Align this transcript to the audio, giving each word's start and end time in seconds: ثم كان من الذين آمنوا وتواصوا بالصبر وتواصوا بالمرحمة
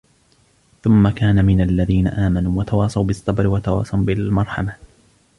ثم 0.83 1.09
كان 1.09 1.45
من 1.45 1.61
الذين 1.61 2.07
آمنوا 2.07 2.59
وتواصوا 2.59 3.03
بالصبر 3.03 3.47
وتواصوا 3.47 3.99
بالمرحمة 3.99 4.75